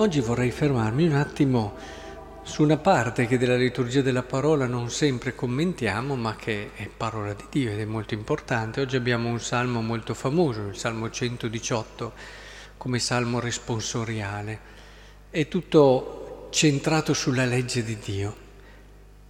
Oggi 0.00 0.20
vorrei 0.20 0.50
fermarmi 0.50 1.06
un 1.06 1.12
attimo 1.12 1.74
su 2.42 2.62
una 2.62 2.78
parte 2.78 3.26
che 3.26 3.36
della 3.36 3.54
liturgia 3.54 4.00
della 4.00 4.22
parola 4.22 4.64
non 4.64 4.88
sempre 4.88 5.34
commentiamo, 5.34 6.16
ma 6.16 6.36
che 6.36 6.70
è 6.74 6.88
parola 6.88 7.34
di 7.34 7.44
Dio 7.50 7.70
ed 7.70 7.80
è 7.80 7.84
molto 7.84 8.14
importante. 8.14 8.80
Oggi 8.80 8.96
abbiamo 8.96 9.28
un 9.28 9.40
salmo 9.40 9.82
molto 9.82 10.14
famoso, 10.14 10.68
il 10.68 10.76
Salmo 10.76 11.10
118, 11.10 12.12
come 12.78 12.98
salmo 12.98 13.40
responsoriale. 13.40 14.58
È 15.28 15.46
tutto 15.48 16.48
centrato 16.48 17.12
sulla 17.12 17.44
legge 17.44 17.84
di 17.84 17.98
Dio. 18.02 18.36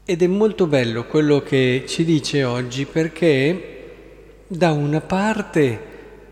Ed 0.04 0.22
è 0.22 0.28
molto 0.28 0.68
bello 0.68 1.04
quello 1.06 1.42
che 1.42 1.82
ci 1.88 2.04
dice 2.04 2.44
oggi 2.44 2.86
perché 2.86 4.44
da 4.46 4.70
una 4.70 5.00
parte 5.00 5.80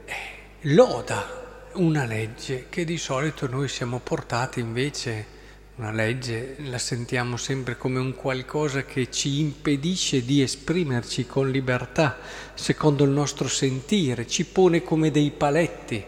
eh, 0.05 0.14
loda 0.61 1.38
una 1.78 2.05
legge 2.05 2.66
che 2.68 2.84
di 2.84 2.98
solito 2.98 3.46
noi 3.46 3.68
siamo 3.68 4.00
portati 4.00 4.59
invece 4.59 5.36
una 5.77 5.92
legge 5.92 6.56
la 6.64 6.78
sentiamo 6.78 7.36
sempre 7.36 7.77
come 7.77 8.00
un 8.00 8.16
qualcosa 8.16 8.82
che 8.82 9.12
ci 9.12 9.38
impedisce 9.38 10.24
di 10.24 10.42
esprimerci 10.42 11.24
con 11.24 11.52
libertà, 11.52 12.19
secondo 12.55 13.05
il 13.05 13.10
nostro 13.10 13.46
sentire, 13.46 14.27
ci 14.27 14.45
pone 14.45 14.83
come 14.83 15.12
dei 15.12 15.30
paletti. 15.30 16.05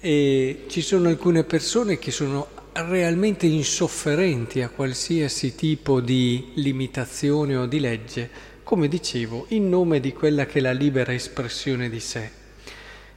E 0.00 0.64
ci 0.66 0.80
sono 0.80 1.10
alcune 1.10 1.44
persone 1.44 1.98
che 1.98 2.10
sono 2.10 2.48
realmente 2.72 3.44
insofferenti 3.44 4.62
a 4.62 4.70
qualsiasi 4.70 5.54
tipo 5.54 6.00
di 6.00 6.52
limitazione 6.54 7.56
o 7.56 7.66
di 7.66 7.80
legge, 7.80 8.30
come 8.62 8.88
dicevo, 8.88 9.44
in 9.48 9.68
nome 9.68 10.00
di 10.00 10.14
quella 10.14 10.46
che 10.46 10.60
è 10.60 10.62
la 10.62 10.72
libera 10.72 11.12
espressione 11.12 11.90
di 11.90 12.00
sé. 12.00 12.39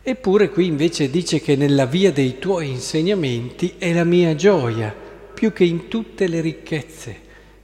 Eppure 0.05 0.49
qui 0.49 0.65
invece 0.65 1.09
dice 1.09 1.39
che 1.39 1.55
nella 1.55 1.85
via 1.85 2.11
dei 2.11 2.37
tuoi 2.37 2.67
insegnamenti 2.67 3.75
è 3.77 3.93
la 3.93 4.03
mia 4.03 4.35
gioia 4.35 4.93
più 5.33 5.53
che 5.53 5.63
in 5.63 5.87
tutte 5.87 6.27
le 6.27 6.41
ricchezze. 6.41 7.21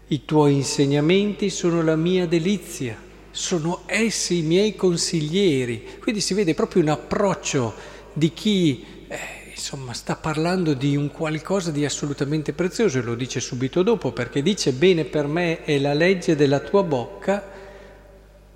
I 0.08 0.24
tuoi 0.24 0.54
insegnamenti 0.54 1.50
sono 1.50 1.82
la 1.82 1.98
mia 1.98 2.26
delizia, 2.28 2.96
sono 3.30 3.82
essi 3.88 4.38
i 4.38 4.44
miei 4.44 4.74
consiglieri. 4.78 5.86
Quindi 6.00 6.22
si 6.22 6.34
vede 6.34 6.54
proprio 6.54 6.82
un 6.82 6.88
approccio 6.88 7.74
di 8.14 8.32
chi 8.32 8.86
eh, 9.10 9.18
insomma, 9.52 9.92
sta 9.92 10.16
parlando 10.16 10.74
di 10.74 10.96
un 10.96 11.12
qualcosa 11.12 11.72
di 11.72 11.84
assolutamente 11.84 12.54
prezioso 12.54 13.00
e 13.00 13.02
lo 13.02 13.16
dice 13.16 13.42
subito 13.42 13.84
dopo 13.84 14.14
perché 14.14 14.42
dice 14.42 14.72
bene 14.72 15.04
per 15.04 15.28
me 15.28 15.66
è 15.66 15.78
la 15.78 15.94
legge 15.94 16.38
della 16.38 16.62
tua 16.62 16.84
bocca. 16.84 17.52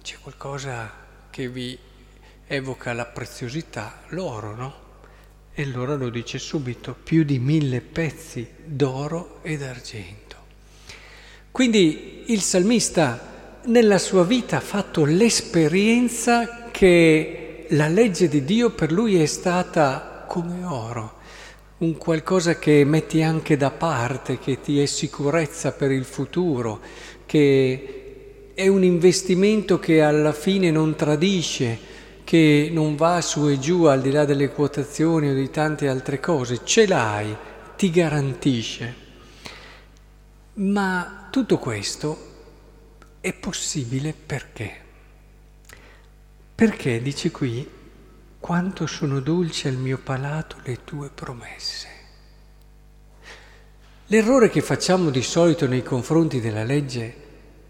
C'è 0.02 0.16
qualcosa 0.22 0.90
che 1.30 1.50
vi 1.50 1.78
evoca 2.48 2.94
la 2.94 3.06
preziosità, 3.06 4.02
l'oro, 4.10 4.56
no? 4.56 4.74
E 5.54 5.64
allora 5.64 5.96
lo 5.96 6.10
dice 6.10 6.40
subito, 6.40 6.96
più 7.02 7.24
di 7.24 7.40
mille 7.40 7.82
pezzi 7.82 8.48
d'oro 8.64 9.40
ed 9.44 9.62
argento. 9.62 10.36
Quindi 11.52 12.24
il 12.28 12.42
salmista 12.42 13.60
nella 13.66 14.00
sua 14.00 14.24
vita 14.24 14.58
ha 14.58 14.62
fatto 14.62 15.06
l'esperienza 15.06 16.70
che 16.72 17.68
la 17.70 17.88
legge 17.88 18.28
di 18.28 18.44
Dio 18.44 18.72
per 18.72 18.92
lui 18.92 19.22
è 19.22 19.26
stata 19.26 20.26
come 20.28 20.64
oro, 20.64 21.20
un 21.78 21.96
qualcosa 21.98 22.58
che 22.58 22.84
metti 22.84 23.22
anche 23.22 23.56
da 23.56 23.70
parte, 23.70 24.40
che 24.40 24.60
ti 24.60 24.82
è 24.82 24.86
sicurezza 24.86 25.72
per 25.72 25.92
il 25.92 26.06
futuro, 26.06 26.82
che 27.26 28.52
è 28.54 28.68
un 28.68 28.84
investimento 28.84 29.80
che 29.80 30.02
alla 30.02 30.34
fine 30.34 30.72
non 30.72 30.96
tradisce, 30.96 31.92
che 32.24 32.70
non 32.72 32.96
va 32.96 33.22
su 33.22 33.48
e 33.50 33.60
giù 33.60 33.84
al 33.84 34.02
di 34.02 34.12
là 34.12 34.26
delle 34.26 34.50
quotazioni 34.50 35.30
o 35.30 35.34
di 35.34 35.50
tante 35.50 35.88
altre 35.88 36.20
cose, 36.20 36.62
ce 36.64 36.88
l'hai, 36.88 37.36
ti 37.76 37.90
garantisce. 37.90 38.96
Ma 40.56 41.28
tutto 41.30 41.58
questo 41.58 42.32
è 43.20 43.34
possibile 43.34 44.14
perché? 44.14 44.72
Perché, 46.56 47.02
dice 47.02 47.32
qui, 47.32 47.68
quanto 48.40 48.86
sono 48.88 49.20
dolci 49.20 49.68
al 49.68 49.76
mio 49.76 49.98
palato 49.98 50.58
le 50.64 50.84
tue 50.84 51.10
promesse. 51.10 51.88
L'errore 54.08 54.50
che 54.50 54.62
facciamo 54.62 55.10
di 55.10 55.22
solito 55.22 55.66
nei 55.66 55.82
confronti 55.82 56.42
della 56.42 56.64
legge 56.64 57.16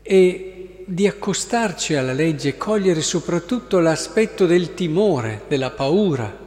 è 0.02 0.53
di 0.86 1.08
accostarci 1.08 1.96
alla 1.96 2.14
legge 2.14 2.50
e 2.50 2.58
cogliere 2.58 3.02
soprattutto 3.02 3.80
l'aspetto 3.80 4.46
del 4.46 4.74
timore, 4.74 5.44
della 5.48 5.72
paura. 5.72 6.42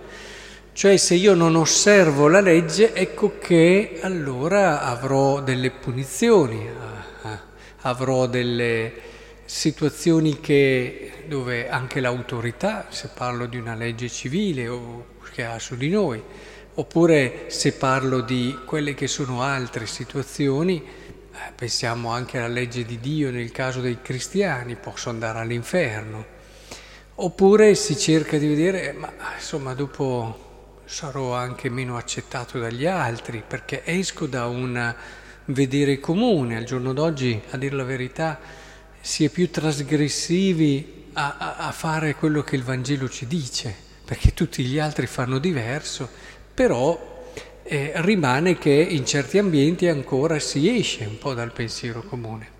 Cioè 0.72 0.96
se 0.96 1.14
io 1.14 1.34
non 1.34 1.56
osservo 1.56 2.28
la 2.28 2.40
legge, 2.40 2.92
ecco 2.92 3.38
che 3.38 3.98
allora 4.02 4.82
avrò 4.82 5.40
delle 5.40 5.70
punizioni, 5.70 6.68
ah, 6.68 7.28
ah, 7.28 7.42
avrò 7.82 8.26
delle 8.26 8.92
situazioni 9.46 10.40
che, 10.40 11.24
dove 11.26 11.68
anche 11.70 12.00
l'autorità, 12.00 12.88
se 12.90 13.08
parlo 13.14 13.46
di 13.46 13.56
una 13.56 13.74
legge 13.74 14.08
civile 14.10 14.68
o 14.68 15.06
che 15.32 15.44
ha 15.44 15.58
su 15.58 15.76
di 15.76 15.88
noi, 15.88 16.22
oppure 16.74 17.44
se 17.46 17.72
parlo 17.72 18.20
di 18.20 18.58
quelle 18.66 18.94
che 18.94 19.06
sono 19.06 19.42
altre 19.42 19.86
situazioni, 19.86 20.82
pensiamo 21.54 22.10
anche 22.10 22.38
alla 22.38 22.48
legge 22.48 22.84
di 22.84 22.98
Dio 23.00 23.30
nel 23.30 23.50
caso 23.50 23.80
dei 23.80 24.00
cristiani, 24.02 24.76
posso 24.76 25.10
andare 25.10 25.38
all'inferno. 25.38 26.34
Oppure 27.16 27.74
si 27.74 27.96
cerca 27.96 28.36
di 28.38 28.46
vedere, 28.46 28.92
ma 28.92 29.12
insomma 29.34 29.74
dopo 29.74 30.80
sarò 30.84 31.34
anche 31.34 31.68
meno 31.70 31.96
accettato 31.96 32.58
dagli 32.58 32.86
altri 32.86 33.42
perché 33.46 33.82
esco 33.84 34.26
da 34.26 34.46
un 34.46 34.94
vedere 35.46 35.98
comune. 35.98 36.56
Al 36.56 36.64
giorno 36.64 36.92
d'oggi, 36.92 37.40
a 37.50 37.56
dire 37.56 37.74
la 37.74 37.84
verità, 37.84 38.38
si 39.00 39.24
è 39.24 39.28
più 39.28 39.50
trasgressivi 39.50 41.10
a, 41.14 41.36
a, 41.38 41.56
a 41.56 41.72
fare 41.72 42.14
quello 42.14 42.42
che 42.42 42.56
il 42.56 42.64
Vangelo 42.64 43.08
ci 43.08 43.26
dice, 43.26 43.74
perché 44.04 44.34
tutti 44.34 44.64
gli 44.64 44.78
altri 44.78 45.06
fanno 45.06 45.38
diverso, 45.38 46.08
però 46.52 47.15
eh, 47.66 47.92
rimane 47.96 48.58
che 48.58 48.70
in 48.70 49.04
certi 49.04 49.38
ambienti 49.38 49.88
ancora 49.88 50.38
si 50.38 50.68
esce 50.68 51.04
un 51.04 51.18
po' 51.18 51.34
dal 51.34 51.52
pensiero 51.52 52.02
comune. 52.02 52.54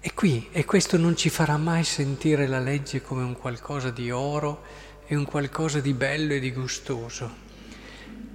E 0.00 0.14
qui, 0.14 0.48
e 0.50 0.64
questo 0.64 0.96
non 0.96 1.16
ci 1.16 1.28
farà 1.28 1.56
mai 1.56 1.84
sentire 1.84 2.46
la 2.46 2.58
legge 2.58 3.02
come 3.02 3.22
un 3.22 3.36
qualcosa 3.38 3.90
di 3.90 4.10
oro 4.10 4.62
e 5.06 5.14
un 5.14 5.24
qualcosa 5.24 5.80
di 5.80 5.92
bello 5.92 6.32
e 6.32 6.40
di 6.40 6.50
gustoso. 6.50 7.30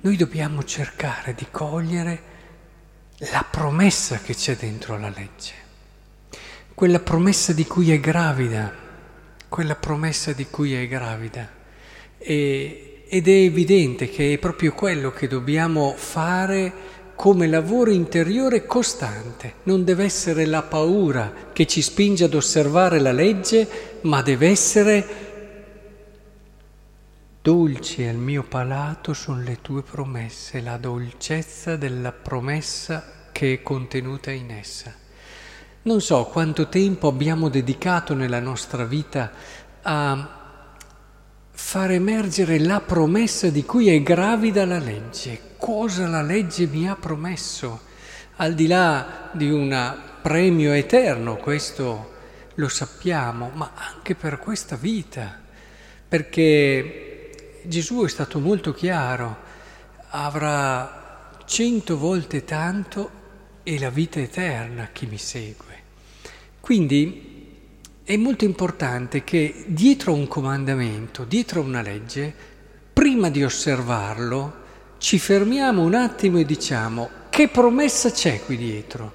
Noi 0.01 0.15
dobbiamo 0.15 0.63
cercare 0.63 1.33
di 1.33 1.47
cogliere 1.49 2.35
la 3.31 3.45
promessa 3.49 4.19
che 4.19 4.35
c'è 4.35 4.55
dentro 4.55 4.97
la 4.97 5.11
legge, 5.13 5.53
quella 6.73 6.99
promessa 6.99 7.51
di 7.51 7.65
cui 7.65 7.91
è 7.91 7.99
gravida, 7.99 8.71
quella 9.49 9.75
promessa 9.75 10.33
di 10.33 10.45
cui 10.45 10.75
è 10.75 10.87
gravida. 10.87 11.49
E, 12.19 12.96
ed 13.09 13.27
è 13.27 13.31
evidente 13.31 14.09
che 14.09 14.33
è 14.33 14.37
proprio 14.37 14.73
quello 14.73 15.11
che 15.11 15.27
dobbiamo 15.27 15.93
fare 15.95 16.95
come 17.15 17.47
lavoro 17.47 17.89
interiore 17.89 18.65
costante. 18.65 19.55
Non 19.63 19.83
deve 19.83 20.03
essere 20.03 20.45
la 20.45 20.61
paura 20.61 21.33
che 21.51 21.65
ci 21.65 21.81
spinge 21.81 22.25
ad 22.25 22.33
osservare 22.33 22.99
la 22.99 23.11
legge, 23.11 23.99
ma 24.01 24.21
deve 24.21 24.47
essere 24.49 25.25
dolci 27.41 28.03
al 28.03 28.17
mio 28.17 28.43
palato 28.43 29.13
sono 29.13 29.41
le 29.41 29.59
tue 29.61 29.81
promesse, 29.81 30.59
la 30.59 30.75
dolcezza 30.75 31.77
della 31.77 32.11
promessa 32.11 33.29
che 33.31 33.53
è 33.53 33.61
contenuta 33.63 34.31
in 34.31 34.51
essa. 34.51 34.93
Non 35.83 36.01
so 36.01 36.25
quanto 36.25 36.67
tempo 36.67 37.07
abbiamo 37.07 37.47
dedicato 37.47 38.13
nella 38.13 38.41
nostra 38.41 38.83
vita 38.83 39.31
a 39.81 40.36
far 41.59 41.89
emergere 41.91 42.59
la 42.59 42.79
promessa 42.81 43.49
di 43.49 43.65
cui 43.65 43.89
è 43.89 44.01
gravida 44.03 44.63
la 44.63 44.77
legge. 44.77 45.55
Cosa 45.57 46.07
la 46.07 46.21
legge 46.21 46.67
mi 46.67 46.87
ha 46.87 46.95
promesso? 46.95 47.81
Al 48.35 48.53
di 48.53 48.67
là 48.67 49.31
di 49.33 49.49
un 49.49 49.97
premio 50.21 50.71
eterno, 50.71 51.35
questo 51.35 52.13
lo 52.53 52.67
sappiamo, 52.69 53.49
ma 53.55 53.71
anche 53.73 54.13
per 54.13 54.37
questa 54.37 54.75
vita, 54.75 55.35
perché 56.07 57.61
Gesù 57.63 58.05
è 58.05 58.07
stato 58.07 58.39
molto 58.39 58.71
chiaro, 58.71 59.37
avrà 60.09 61.41
cento 61.43 61.97
volte 61.97 62.45
tanto 62.45 63.09
e 63.63 63.79
la 63.79 63.89
vita 63.89 64.19
eterna 64.19 64.89
chi 64.93 65.07
mi 65.07 65.17
segue. 65.17 65.75
Quindi 66.61 67.36
è 68.07 68.15
molto 68.15 68.45
importante 68.45 69.25
che 69.25 69.65
dietro 69.67 70.13
un 70.13 70.29
comandamento, 70.29 71.25
dietro 71.25 71.59
una 71.59 71.81
legge, 71.81 72.33
prima 72.93 73.29
di 73.29 73.43
osservarlo, 73.43 74.53
ci 74.97 75.19
fermiamo 75.19 75.81
un 75.81 75.93
attimo 75.93 76.37
e 76.37 76.45
diciamo 76.45 77.09
che 77.29 77.49
promessa 77.49 78.09
c'è 78.09 78.39
qui 78.45 78.55
dietro. 78.55 79.11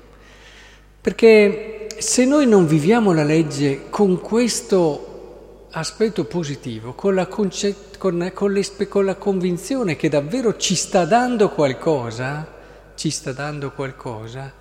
Perché 1.00 1.86
se 1.96 2.26
noi 2.26 2.46
non 2.46 2.66
viviamo 2.66 3.14
la 3.14 3.24
legge 3.24 3.88
con 3.88 4.20
questo 4.20 5.68
aspetto 5.70 6.26
positivo, 6.26 6.92
con 6.92 7.14
la, 7.14 7.26
conce- 7.28 7.74
con, 7.96 8.30
con, 8.34 8.62
con 8.88 9.04
la 9.06 9.14
convinzione 9.14 9.96
che 9.96 10.10
davvero 10.10 10.58
ci 10.58 10.74
sta 10.74 11.06
dando 11.06 11.48
qualcosa, 11.48 12.46
ci 12.94 13.08
sta 13.08 13.32
dando 13.32 13.70
qualcosa, 13.72 14.52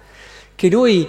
che 0.56 0.70
noi 0.70 1.06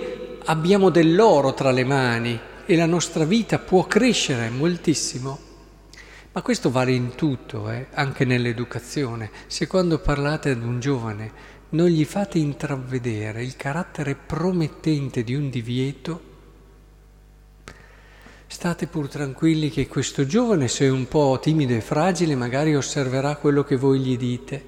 abbiamo 0.46 0.90
dell'oro 0.90 1.54
tra 1.54 1.70
le 1.70 1.84
mani 1.84 2.40
e 2.66 2.76
la 2.76 2.86
nostra 2.86 3.24
vita 3.24 3.58
può 3.58 3.86
crescere 3.86 4.48
moltissimo. 4.50 5.50
Ma 6.32 6.42
questo 6.42 6.70
vale 6.70 6.92
in 6.92 7.14
tutto, 7.14 7.70
eh? 7.70 7.88
anche 7.92 8.24
nell'educazione. 8.24 9.30
Se 9.46 9.66
quando 9.66 9.98
parlate 9.98 10.50
ad 10.50 10.62
un 10.62 10.80
giovane 10.80 11.32
non 11.70 11.88
gli 11.88 12.04
fate 12.04 12.38
intravedere 12.38 13.42
il 13.42 13.56
carattere 13.56 14.14
promettente 14.14 15.24
di 15.24 15.34
un 15.34 15.50
divieto, 15.50 16.30
state 18.46 18.86
pur 18.86 19.08
tranquilli 19.08 19.70
che 19.70 19.88
questo 19.88 20.26
giovane, 20.26 20.68
se 20.68 20.86
è 20.86 20.90
un 20.90 21.08
po' 21.08 21.38
timido 21.40 21.74
e 21.74 21.80
fragile, 21.80 22.34
magari 22.34 22.74
osserverà 22.76 23.36
quello 23.36 23.64
che 23.64 23.76
voi 23.76 24.00
gli 24.00 24.16
dite, 24.16 24.64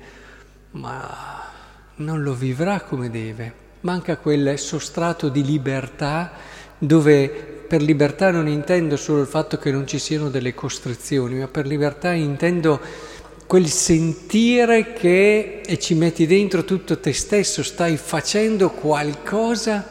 ma 0.73 1.51
non 1.97 2.23
lo 2.23 2.35
vivrà 2.35 2.81
come 2.81 3.11
deve. 3.11 3.63
Manca 3.81 4.17
quel 4.17 4.59
sostrato 4.59 5.29
di 5.29 5.45
libertà 5.45 6.33
dove 6.79 7.29
per 7.67 7.83
libertà 7.83 8.31
non 8.31 8.47
intendo 8.47 8.97
solo 8.97 9.23
il 9.23 9.27
fatto 9.27 9.57
che 9.59 9.71
non 9.71 9.87
ci 9.87 9.99
siano 9.99 10.29
delle 10.29 10.55
costrizioni, 10.55 11.37
ma 11.37 11.49
per 11.49 11.67
libertà 11.67 12.13
intendo 12.13 12.81
quel 13.47 13.67
sentire 13.69 14.93
che 14.93 15.61
e 15.65 15.79
ci 15.79 15.95
metti 15.95 16.27
dentro 16.27 16.65
tutto 16.65 16.99
te 16.99 17.13
stesso, 17.13 17.63
stai 17.63 17.97
facendo 17.97 18.71
qualcosa 18.71 19.87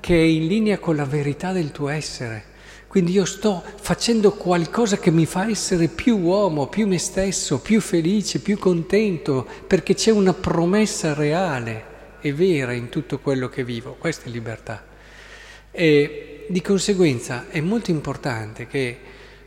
che 0.00 0.14
è 0.14 0.22
in 0.22 0.46
linea 0.46 0.78
con 0.78 0.96
la 0.96 1.04
verità 1.04 1.52
del 1.52 1.72
tuo 1.72 1.88
essere. 1.88 2.52
Quindi 2.86 3.12
io 3.12 3.24
sto 3.24 3.62
facendo 3.80 4.32
qualcosa 4.32 4.98
che 4.98 5.10
mi 5.10 5.26
fa 5.26 5.48
essere 5.48 5.88
più 5.88 6.18
uomo, 6.18 6.68
più 6.68 6.86
me 6.86 6.98
stesso, 6.98 7.58
più 7.58 7.80
felice, 7.80 8.38
più 8.38 8.56
contento, 8.56 9.46
perché 9.66 9.94
c'è 9.94 10.12
una 10.12 10.32
promessa 10.32 11.12
reale 11.12 11.92
e 12.20 12.32
vera 12.32 12.72
in 12.72 12.90
tutto 12.90 13.18
quello 13.18 13.48
che 13.48 13.64
vivo. 13.64 13.96
Questa 13.98 14.26
è 14.26 14.30
libertà. 14.30 14.93
E 15.76 16.46
di 16.48 16.62
conseguenza 16.62 17.48
è 17.48 17.58
molto 17.58 17.90
importante 17.90 18.68
che 18.68 18.96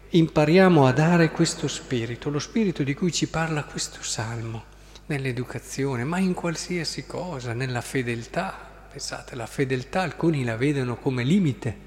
impariamo 0.10 0.86
a 0.86 0.92
dare 0.92 1.32
questo 1.32 1.70
spirito, 1.70 2.30
lo 2.30 2.40
spirito 2.40 2.84
di 2.84 2.94
cui 2.94 3.14
ci 3.14 3.30
parla 3.30 3.64
questo 3.64 4.04
salmo, 4.04 4.66
nell'educazione, 5.06 6.04
ma 6.04 6.20
in 6.20 6.34
qualsiasi 6.34 7.06
cosa, 7.06 7.54
nella 7.54 7.80
fedeltà. 7.80 8.88
Pensate, 8.92 9.36
la 9.36 9.46
fedeltà 9.46 10.02
alcuni 10.02 10.44
la 10.44 10.58
vedono 10.58 10.98
come 10.98 11.24
limite, 11.24 11.78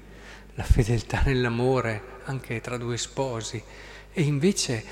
la 0.55 0.63
fedeltà 0.63 1.21
nell'amore 1.23 2.01
anche 2.23 2.61
tra 2.61 2.77
due 2.77 2.97
sposi, 2.97 3.61
e 4.11 4.21
invece 4.23 4.83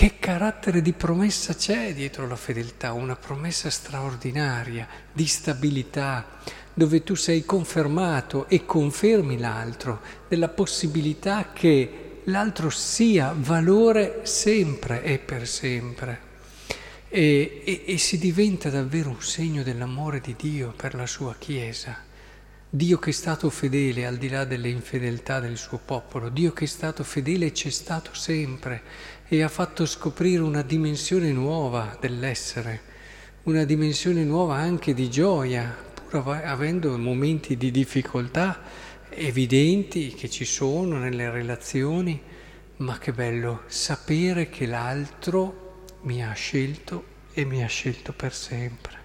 che 0.00 0.14
carattere 0.18 0.80
di 0.80 0.94
promessa 0.94 1.54
c'è 1.54 1.92
dietro 1.92 2.26
la 2.26 2.34
fedeltà? 2.34 2.94
Una 2.94 3.16
promessa 3.16 3.68
straordinaria 3.68 4.88
di 5.12 5.26
stabilità, 5.26 6.38
dove 6.72 7.02
tu 7.02 7.14
sei 7.14 7.44
confermato 7.44 8.48
e 8.48 8.64
confermi 8.64 9.36
l'altro, 9.36 10.00
della 10.26 10.48
possibilità 10.48 11.50
che 11.52 12.22
l'altro 12.24 12.70
sia 12.70 13.34
valore 13.36 14.20
sempre 14.22 15.02
e 15.02 15.18
per 15.18 15.46
sempre. 15.46 16.20
E, 17.10 17.60
e, 17.62 17.82
e 17.84 17.98
si 17.98 18.16
diventa 18.16 18.70
davvero 18.70 19.10
un 19.10 19.20
segno 19.20 19.62
dell'amore 19.62 20.22
di 20.22 20.34
Dio 20.34 20.72
per 20.74 20.94
la 20.94 21.06
sua 21.06 21.34
Chiesa. 21.38 22.08
Dio 22.72 23.00
che 23.00 23.10
è 23.10 23.12
stato 23.12 23.50
fedele 23.50 24.06
al 24.06 24.16
di 24.16 24.28
là 24.28 24.44
delle 24.44 24.68
infedeltà 24.68 25.40
del 25.40 25.56
suo 25.56 25.80
popolo, 25.84 26.28
Dio 26.28 26.52
che 26.52 26.66
è 26.66 26.68
stato 26.68 27.02
fedele 27.02 27.46
e 27.46 27.50
c'è 27.50 27.68
stato 27.68 28.14
sempre 28.14 28.82
e 29.26 29.42
ha 29.42 29.48
fatto 29.48 29.84
scoprire 29.84 30.40
una 30.40 30.62
dimensione 30.62 31.32
nuova 31.32 31.98
dell'essere, 32.00 32.80
una 33.42 33.64
dimensione 33.64 34.22
nuova 34.22 34.54
anche 34.54 34.94
di 34.94 35.10
gioia, 35.10 35.76
avendo 36.12 36.96
momenti 36.96 37.56
di 37.56 37.72
difficoltà 37.72 38.62
evidenti 39.08 40.14
che 40.14 40.30
ci 40.30 40.44
sono 40.44 40.96
nelle 40.98 41.28
relazioni, 41.28 42.22
ma 42.76 42.98
che 42.98 43.12
bello 43.12 43.62
sapere 43.66 44.48
che 44.48 44.66
l'altro 44.66 45.86
mi 46.02 46.24
ha 46.24 46.32
scelto 46.34 47.04
e 47.32 47.44
mi 47.44 47.64
ha 47.64 47.68
scelto 47.68 48.12
per 48.12 48.32
sempre. 48.32 48.99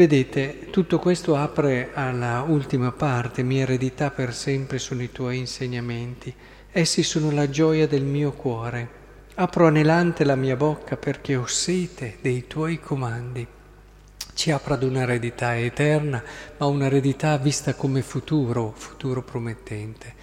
Vedete, 0.00 0.68
tutto 0.70 0.98
questo 0.98 1.36
apre 1.36 1.90
alla 1.92 2.40
ultima 2.40 2.90
parte, 2.90 3.42
mia 3.42 3.64
eredità 3.64 4.10
per 4.10 4.32
sempre 4.32 4.78
sono 4.78 5.02
i 5.02 5.12
tuoi 5.12 5.36
insegnamenti, 5.36 6.34
essi 6.72 7.02
sono 7.02 7.30
la 7.30 7.50
gioia 7.50 7.86
del 7.86 8.04
mio 8.04 8.32
cuore. 8.32 8.88
Apro 9.34 9.66
anelante 9.66 10.24
la 10.24 10.36
mia 10.36 10.56
bocca 10.56 10.96
perché 10.96 11.36
ho 11.36 11.44
sete 11.44 12.16
dei 12.22 12.46
tuoi 12.46 12.80
comandi 12.80 13.46
ci 14.32 14.50
apre 14.50 14.72
ad 14.72 14.84
un'eredità 14.84 15.58
eterna, 15.58 16.22
ma 16.56 16.64
un'eredità 16.64 17.36
vista 17.36 17.74
come 17.74 18.00
futuro, 18.00 18.72
futuro 18.74 19.22
promettente. 19.22 20.14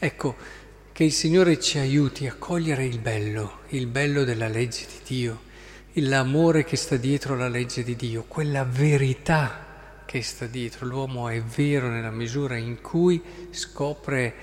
Ecco, 0.00 0.34
che 0.90 1.04
il 1.04 1.12
Signore 1.12 1.60
ci 1.60 1.78
aiuti 1.78 2.26
a 2.26 2.34
cogliere 2.36 2.84
il 2.84 2.98
bello, 2.98 3.60
il 3.68 3.86
bello 3.86 4.24
della 4.24 4.48
legge 4.48 4.84
di 4.86 5.14
Dio, 5.14 5.50
l'amore 5.94 6.64
che 6.64 6.76
sta 6.76 6.96
dietro 6.96 7.36
la 7.36 7.48
legge 7.48 7.82
di 7.82 7.96
Dio, 7.96 8.24
quella 8.26 8.64
verità 8.64 10.02
che 10.06 10.22
sta 10.22 10.46
dietro. 10.46 10.86
L'uomo 10.86 11.28
è 11.28 11.42
vero 11.42 11.88
nella 11.88 12.10
misura 12.10 12.56
in 12.56 12.80
cui 12.80 13.22
scopre 13.50 14.34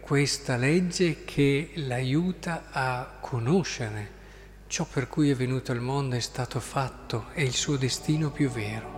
questa 0.00 0.56
legge 0.56 1.24
che 1.24 1.70
l'aiuta 1.74 2.68
a 2.70 3.18
conoscere 3.20 4.16
Ciò 4.68 4.84
per 4.84 5.08
cui 5.08 5.30
è 5.30 5.34
venuto 5.34 5.72
al 5.72 5.80
mondo 5.80 6.14
è 6.14 6.20
stato 6.20 6.60
fatto, 6.60 7.28
è 7.32 7.40
il 7.40 7.54
suo 7.54 7.78
destino 7.78 8.30
più 8.30 8.50
vero. 8.50 8.97